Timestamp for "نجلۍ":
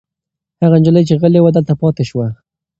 0.81-1.03